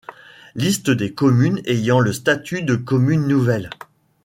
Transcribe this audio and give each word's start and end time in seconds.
Liste 0.55 0.89
des 0.89 1.13
communes 1.13 1.61
ayant 1.65 1.99
le 1.99 2.11
statut 2.11 2.63
de 2.63 2.73
commune 2.75 3.27
nouvelle. 3.27 3.69